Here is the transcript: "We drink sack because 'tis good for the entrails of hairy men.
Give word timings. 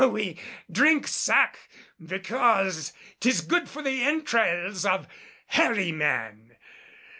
"We 0.03 0.39
drink 0.71 1.07
sack 1.07 1.59
because 2.03 2.91
'tis 3.19 3.41
good 3.41 3.69
for 3.69 3.83
the 3.83 4.01
entrails 4.01 4.83
of 4.83 5.07
hairy 5.45 5.91
men. 5.91 6.57